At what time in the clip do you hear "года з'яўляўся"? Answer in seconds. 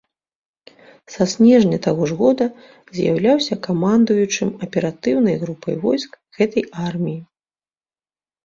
2.21-3.53